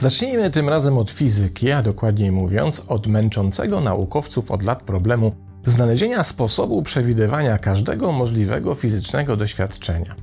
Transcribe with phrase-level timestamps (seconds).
[0.00, 5.32] Zacznijmy tym razem od fizyki, a dokładniej mówiąc od męczącego naukowców od lat problemu
[5.64, 10.14] znalezienia sposobu przewidywania każdego możliwego fizycznego doświadczenia.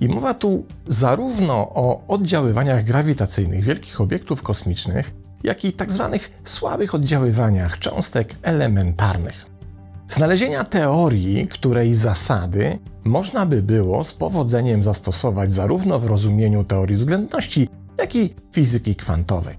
[0.00, 5.14] I mowa tu zarówno o oddziaływaniach grawitacyjnych wielkich obiektów kosmicznych,
[5.46, 6.08] jak i tzw.
[6.12, 9.46] Tak słabych oddziaływaniach cząstek elementarnych.
[10.08, 17.68] Znalezienia teorii, której zasady można by było z powodzeniem zastosować zarówno w rozumieniu teorii względności,
[17.98, 19.54] jak i fizyki kwantowej.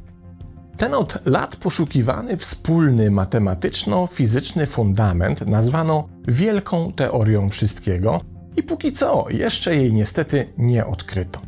[0.77, 8.21] Ten od lat poszukiwany wspólny matematyczno-fizyczny fundament nazwano wielką teorią wszystkiego
[8.57, 11.46] i póki co jeszcze jej niestety nie odkryto.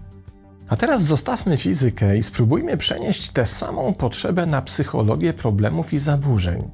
[0.69, 6.69] A teraz zostawmy fizykę i spróbujmy przenieść tę samą potrzebę na psychologię problemów i zaburzeń.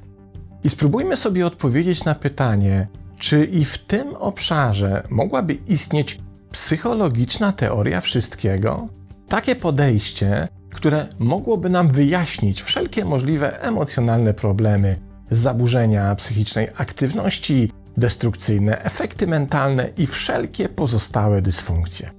[0.63, 2.87] I spróbujmy sobie odpowiedzieć na pytanie,
[3.19, 6.19] czy i w tym obszarze mogłaby istnieć
[6.51, 8.87] psychologiczna teoria wszystkiego?
[9.27, 14.99] Takie podejście, które mogłoby nam wyjaśnić wszelkie możliwe emocjonalne problemy,
[15.31, 22.11] zaburzenia psychicznej aktywności, destrukcyjne efekty mentalne i wszelkie pozostałe dysfunkcje.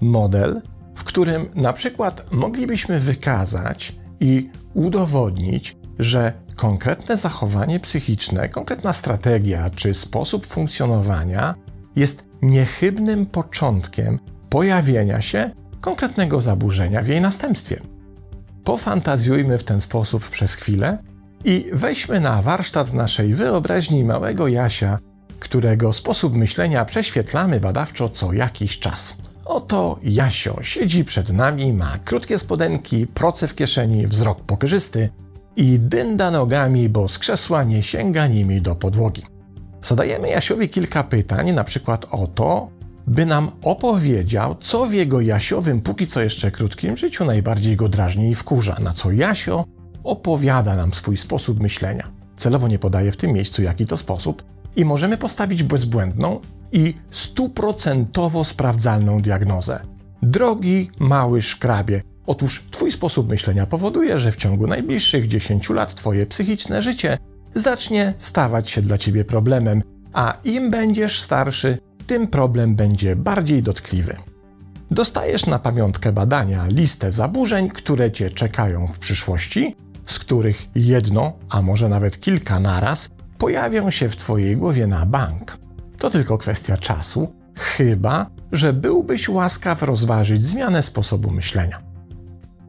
[0.00, 0.62] Model,
[1.00, 9.94] w którym na przykład moglibyśmy wykazać i udowodnić, że konkretne zachowanie psychiczne, konkretna strategia czy
[9.94, 11.54] sposób funkcjonowania
[11.96, 17.80] jest niechybnym początkiem pojawienia się konkretnego zaburzenia w jej następstwie.
[18.64, 20.98] Pofantazjujmy w ten sposób przez chwilę
[21.44, 24.98] i weźmy na warsztat naszej wyobraźni małego Jasia,
[25.38, 29.29] którego sposób myślenia prześwietlamy badawczo co jakiś czas.
[29.50, 35.08] Oto Jasio siedzi przed nami, ma krótkie spodenki, proce w kieszeni, wzrok pokerzysty
[35.56, 39.22] i dynda nogami, bo z krzesła nie sięga nimi do podłogi.
[39.82, 42.70] Zadajemy Jasiowi kilka pytań, na przykład o to,
[43.06, 48.30] by nam opowiedział, co w jego Jasiowym, póki co jeszcze krótkim życiu najbardziej go drażni
[48.30, 49.64] i wkurza, na co Jasio
[50.04, 52.10] opowiada nam swój sposób myślenia.
[52.36, 54.42] Celowo nie podaje w tym miejscu, jaki to sposób,
[54.76, 56.40] i możemy postawić bezbłędną
[56.72, 59.80] i stuprocentowo sprawdzalną diagnozę.
[60.22, 66.26] Drogi mały szkrabie, otóż Twój sposób myślenia powoduje, że w ciągu najbliższych 10 lat Twoje
[66.26, 67.18] psychiczne życie
[67.54, 69.82] zacznie stawać się dla Ciebie problemem,
[70.12, 74.16] a im będziesz starszy, tym problem będzie bardziej dotkliwy.
[74.90, 79.76] Dostajesz na pamiątkę badania listę zaburzeń, które cię czekają w przyszłości,
[80.06, 83.08] z których jedno, a może nawet kilka naraz,
[83.40, 85.58] pojawią się w Twojej głowie na bank.
[85.98, 91.78] To tylko kwestia czasu, chyba że byłbyś łaskaw rozważyć zmianę sposobu myślenia.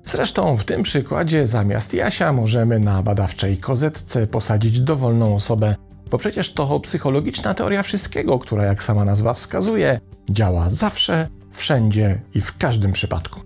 [0.06, 5.76] Zresztą w tym przykładzie zamiast Jasia możemy na badawczej kozetce posadzić dowolną osobę
[6.12, 10.00] bo przecież to psychologiczna teoria wszystkiego, która, jak sama nazwa wskazuje,
[10.30, 13.40] działa zawsze, wszędzie i w każdym przypadku.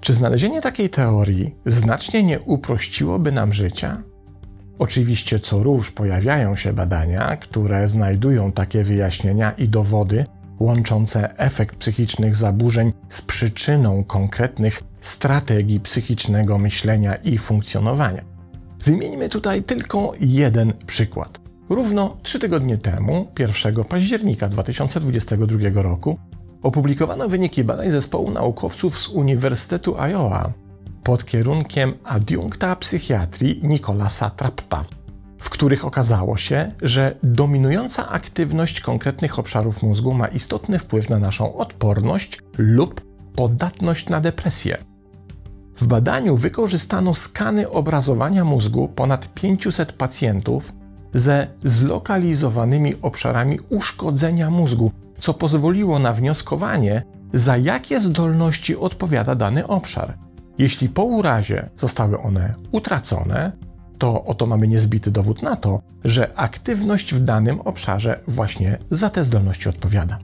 [0.00, 4.02] Czy znalezienie takiej teorii znacznie nie uprościłoby nam życia?
[4.80, 10.24] Oczywiście co róż pojawiają się badania, które znajdują takie wyjaśnienia i dowody
[10.60, 18.24] łączące efekt psychicznych zaburzeń z przyczyną konkretnych strategii psychicznego myślenia i funkcjonowania.
[18.84, 21.40] Wymieńmy tutaj tylko jeden przykład.
[21.70, 26.18] Równo trzy tygodnie temu, 1 października 2022 roku,
[26.62, 30.52] opublikowano wyniki badań zespołu naukowców z Uniwersytetu Iowa
[31.02, 34.84] pod kierunkiem adiunkta psychiatrii Nicolasa Trappa,
[35.38, 41.56] w których okazało się, że dominująca aktywność konkretnych obszarów mózgu ma istotny wpływ na naszą
[41.56, 43.00] odporność lub
[43.36, 44.78] podatność na depresję.
[45.76, 50.72] W badaniu wykorzystano skany obrazowania mózgu ponad 500 pacjentów
[51.14, 60.18] ze zlokalizowanymi obszarami uszkodzenia mózgu, co pozwoliło na wnioskowanie, za jakie zdolności odpowiada dany obszar.
[60.60, 63.52] Jeśli po urazie zostały one utracone,
[63.98, 69.24] to oto mamy niezbity dowód na to, że aktywność w danym obszarze właśnie za te
[69.24, 70.18] zdolności odpowiada.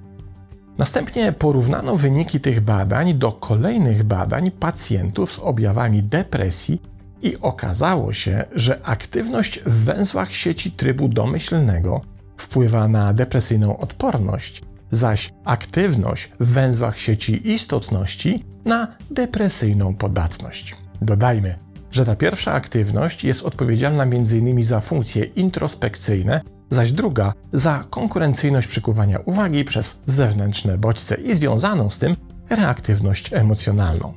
[0.79, 6.83] Następnie porównano wyniki tych badań do kolejnych badań pacjentów z objawami depresji
[7.23, 12.01] i okazało się, że aktywność w węzłach sieci trybu domyślnego
[12.37, 20.77] wpływa na depresyjną odporność, zaś aktywność w węzłach sieci istotności na depresyjną podatność.
[21.03, 21.57] Dodajmy,
[21.91, 24.65] że ta pierwsza aktywność jest odpowiedzialna m.in.
[24.65, 26.41] za funkcje introspekcyjne,
[26.71, 32.17] zaś druga za konkurencyjność przykuwania uwagi przez zewnętrzne bodźce i związaną z tym
[32.51, 34.13] reaktywność emocjonalną.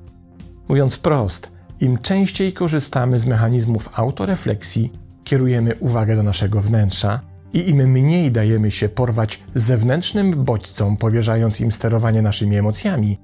[0.69, 4.91] Mówiąc wprost, im częściej korzystamy z mechanizmów autorefleksji,
[5.23, 7.21] kierujemy uwagę do naszego wnętrza
[7.53, 13.17] i im mniej dajemy się porwać zewnętrznym bodźcom, powierzając im sterowanie naszymi emocjami,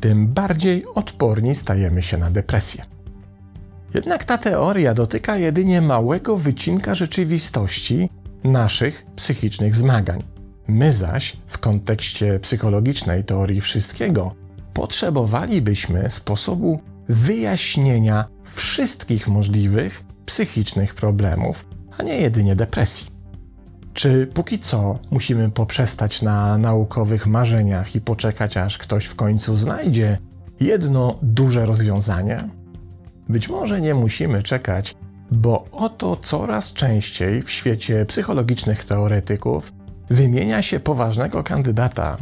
[0.00, 2.84] tym bardziej odporni stajemy się na depresję.
[3.94, 8.10] Jednak ta teoria dotyka jedynie małego wycinka rzeczywistości
[8.44, 10.22] naszych psychicznych zmagań.
[10.68, 14.34] My zaś, w kontekście psychologicznej teorii wszystkiego,
[14.74, 21.66] potrzebowalibyśmy sposobu wyjaśnienia wszystkich możliwych psychicznych problemów,
[21.98, 23.17] a nie jedynie depresji.
[23.98, 30.18] Czy póki co musimy poprzestać na naukowych marzeniach i poczekać, aż ktoś w końcu znajdzie
[30.60, 32.48] jedno duże rozwiązanie?
[33.28, 34.94] Być może nie musimy czekać,
[35.30, 39.72] bo oto coraz częściej w świecie psychologicznych teoretyków
[40.10, 42.16] wymienia się poważnego kandydata.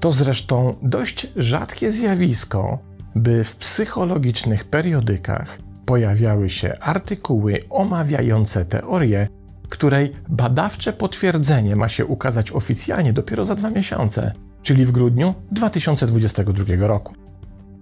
[0.00, 2.78] To zresztą dość rzadkie zjawisko,
[3.14, 9.28] by w psychologicznych periodykach pojawiały się artykuły omawiające teorię,
[9.68, 14.32] której badawcze potwierdzenie ma się ukazać oficjalnie dopiero za dwa miesiące,
[14.62, 17.14] czyli w grudniu 2022 roku.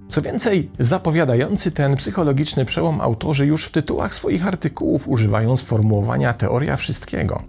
[0.09, 6.77] Co więcej, zapowiadający ten psychologiczny przełom autorzy już w tytułach swoich artykułów używają sformułowania teoria
[6.77, 7.43] wszystkiego,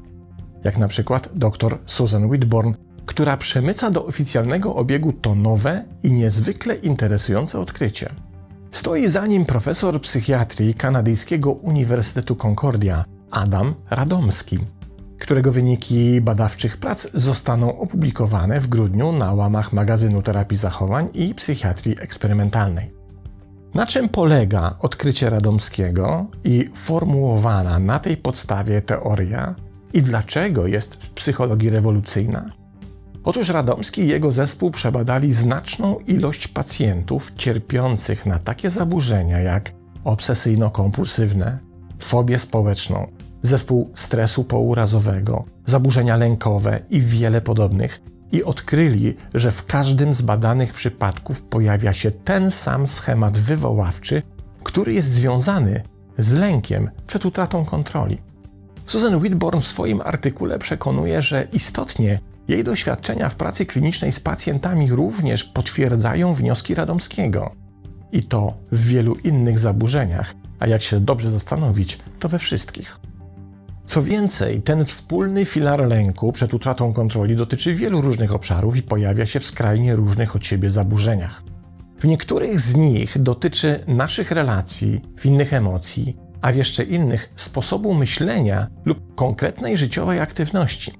[0.64, 2.74] jak na przykład dr Susan Whitborn,
[3.06, 8.10] która przemyca do oficjalnego obiegu to nowe i niezwykle interesujące odkrycie.
[8.72, 13.06] Stoi za nim profesor psychiatrii kanadyjskiego Uniwersytetu Concordia,
[13.36, 14.60] Adam Radomski,
[15.20, 21.96] którego wyniki badawczych prac zostaną opublikowane w grudniu na łamach magazynu terapii zachowań i psychiatrii
[22.02, 22.94] eksperymentalnej.
[23.74, 29.56] Na czym polega odkrycie Radomskiego i formułowana na tej podstawie teoria
[29.94, 32.50] i dlaczego jest w psychologii rewolucyjna?
[33.24, 39.72] Otóż Radomski i jego zespół przebadali znaczną ilość pacjentów cierpiących na takie zaburzenia jak
[40.04, 41.58] obsesyjno-kompulsywne,
[42.00, 43.08] fobię społeczną,
[43.46, 48.02] zespół stresu pourazowego, zaburzenia lękowe i wiele podobnych,
[48.32, 54.22] i odkryli, że w każdym z badanych przypadków pojawia się ten sam schemat wywoławczy,
[54.64, 55.82] który jest związany
[56.18, 58.18] z lękiem przed utratą kontroli.
[58.86, 64.92] Susan Whitborn w swoim artykule przekonuje, że istotnie jej doświadczenia w pracy klinicznej z pacjentami
[64.92, 67.52] również potwierdzają wnioski Radomskiego.
[68.12, 73.00] I to w wielu innych zaburzeniach, a jak się dobrze zastanowić, to we wszystkich.
[73.86, 79.26] Co więcej, ten wspólny filar lęku przed utratą kontroli dotyczy wielu różnych obszarów i pojawia
[79.26, 81.44] się w skrajnie różnych od siebie zaburzeniach.
[82.00, 87.94] W niektórych z nich dotyczy naszych relacji, w innych emocji, a w jeszcze innych sposobu
[87.94, 90.92] myślenia lub konkretnej życiowej aktywności.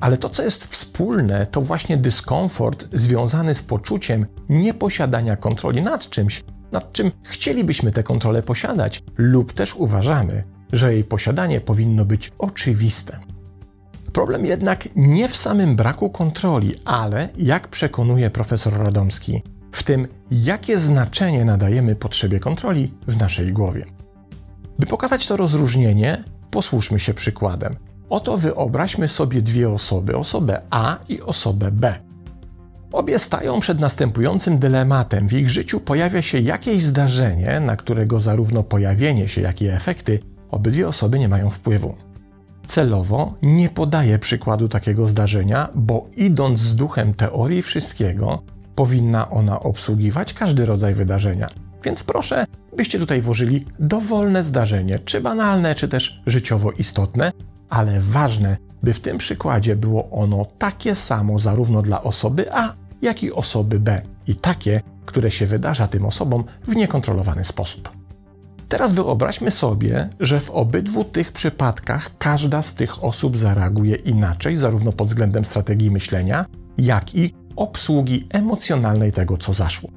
[0.00, 6.44] Ale to, co jest wspólne, to właśnie dyskomfort związany z poczuciem nieposiadania kontroli nad czymś,
[6.72, 13.18] nad czym chcielibyśmy tę kontrolę posiadać, lub też uważamy, że jej posiadanie powinno być oczywiste.
[14.12, 19.42] Problem jednak nie w samym braku kontroli, ale, jak przekonuje profesor Radomski,
[19.72, 23.86] w tym, jakie znaczenie nadajemy potrzebie kontroli w naszej głowie.
[24.78, 27.76] By pokazać to rozróżnienie, posłuszmy się przykładem.
[28.10, 31.98] Oto wyobraźmy sobie dwie osoby, osobę A i osobę B.
[32.92, 35.28] Obie stają przed następującym dylematem.
[35.28, 40.31] W ich życiu pojawia się jakieś zdarzenie, na którego zarówno pojawienie się, jak i efekty
[40.52, 41.94] obydwie osoby nie mają wpływu.
[42.66, 48.42] Celowo nie podaję przykładu takiego zdarzenia, bo idąc z duchem teorii wszystkiego,
[48.74, 51.48] powinna ona obsługiwać każdy rodzaj wydarzenia.
[51.84, 52.46] Więc proszę,
[52.76, 57.32] byście tutaj włożyli dowolne zdarzenie, czy banalne, czy też życiowo istotne,
[57.68, 63.22] ale ważne, by w tym przykładzie było ono takie samo zarówno dla osoby A, jak
[63.22, 68.01] i osoby B, i takie, które się wydarza tym osobom w niekontrolowany sposób.
[68.72, 74.92] Teraz wyobraźmy sobie, że w obydwu tych przypadkach każda z tych osób zareaguje inaczej, zarówno
[74.92, 76.46] pod względem strategii myślenia,
[76.78, 79.90] jak i obsługi emocjonalnej tego, co zaszło.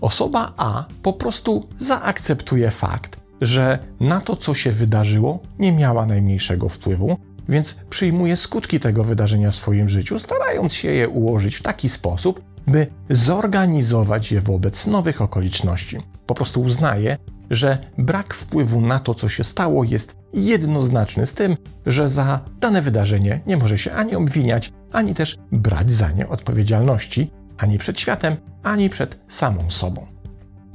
[0.00, 6.68] Osoba A po prostu zaakceptuje fakt, że na to, co się wydarzyło, nie miała najmniejszego
[6.68, 7.16] wpływu,
[7.48, 12.42] więc przyjmuje skutki tego wydarzenia w swoim życiu, starając się je ułożyć w taki sposób,
[12.66, 15.96] by zorganizować je wobec nowych okoliczności.
[16.26, 17.16] Po prostu uznaje,
[17.52, 21.56] że brak wpływu na to, co się stało, jest jednoznaczny z tym,
[21.86, 27.30] że za dane wydarzenie nie może się ani obwiniać, ani też brać za nie odpowiedzialności,
[27.58, 30.06] ani przed światem, ani przed samą sobą.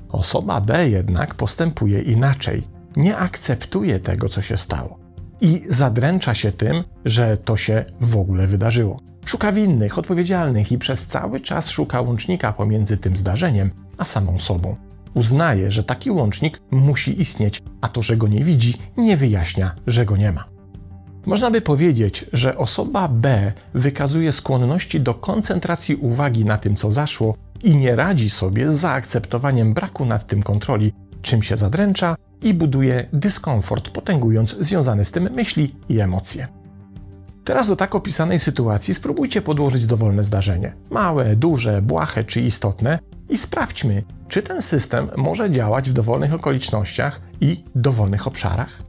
[0.10, 5.08] Osoba B jednak postępuje inaczej, nie akceptuje tego, co się stało
[5.42, 9.00] i zadręcza się tym, że to się w ogóle wydarzyło.
[9.26, 14.76] Szuka winnych, odpowiedzialnych i przez cały czas szuka łącznika pomiędzy tym zdarzeniem a samą sobą.
[15.18, 20.06] Uznaje, że taki łącznik musi istnieć, a to, że go nie widzi, nie wyjaśnia, że
[20.06, 20.46] go nie ma.
[21.26, 27.36] Można by powiedzieć, że osoba B wykazuje skłonności do koncentracji uwagi na tym, co zaszło
[27.64, 33.08] i nie radzi sobie z zaakceptowaniem braku nad tym kontroli, czym się zadręcza i buduje
[33.14, 36.48] dyskomfort, potęgując związane z tym myśli i emocje.
[37.44, 43.38] Teraz do tak opisanej sytuacji spróbujcie podłożyć dowolne zdarzenie małe, duże, błahe czy istotne i
[43.38, 48.84] sprawdźmy, czy ten system może działać w dowolnych okolicznościach i dowolnych obszarach.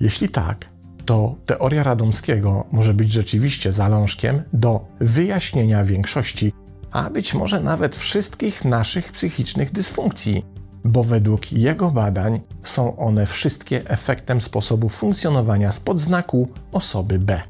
[0.00, 0.68] Jeśli tak,
[1.04, 6.52] to teoria Radomskiego może być rzeczywiście zalążkiem do wyjaśnienia większości,
[6.90, 10.44] a być może nawet wszystkich naszych psychicznych dysfunkcji,
[10.84, 17.42] bo według jego badań są one wszystkie efektem sposobu funkcjonowania spod znaku osoby B.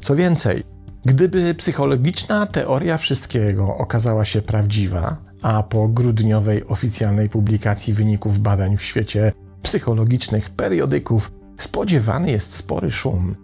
[0.00, 0.64] Co więcej,
[1.04, 8.82] gdyby psychologiczna teoria wszystkiego okazała się prawdziwa, a po grudniowej oficjalnej publikacji wyników badań w
[8.82, 13.34] świecie psychologicznych periodyków spodziewany jest spory szum,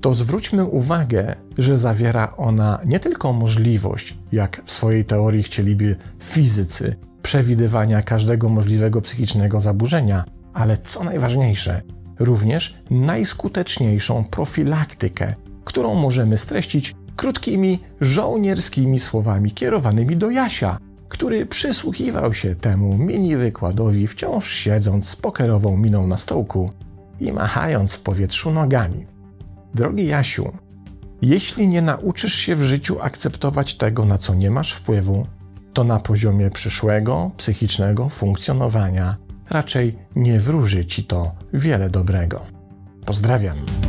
[0.00, 6.96] to zwróćmy uwagę, że zawiera ona nie tylko możliwość, jak w swojej teorii chcieliby fizycy,
[7.22, 11.82] przewidywania każdego możliwego psychicznego zaburzenia, ale co najważniejsze,
[12.18, 20.78] również najskuteczniejszą profilaktykę, którą możemy streścić krótkimi, żołnierskimi słowami kierowanymi do Jasia,
[21.08, 26.70] który przysłuchiwał się temu mini wykładowi, wciąż siedząc z pokerową miną na stołku
[27.20, 29.06] i machając w powietrzu nogami.
[29.74, 30.52] Drogi Jasiu,
[31.22, 35.26] jeśli nie nauczysz się w życiu akceptować tego, na co nie masz wpływu,
[35.72, 39.16] to na poziomie przyszłego psychicznego funkcjonowania
[39.50, 42.40] raczej nie wróży ci to wiele dobrego.
[43.04, 43.81] Pozdrawiam.